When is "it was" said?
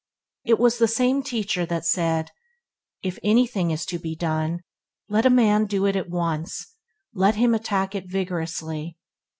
0.43-0.79